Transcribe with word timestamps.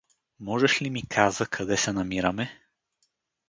Можеш 0.39 0.81
ли 0.81 0.89
ми 0.89 1.03
каза, 1.07 1.45
къде 1.45 1.77
се 1.77 1.93
намираме? 1.93 2.59